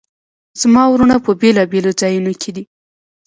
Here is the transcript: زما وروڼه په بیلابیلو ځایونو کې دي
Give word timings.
زما 0.61 0.83
وروڼه 0.89 1.15
په 1.25 1.31
بیلابیلو 1.41 1.91
ځایونو 2.01 2.31
کې 2.41 2.49
دي 2.55 2.63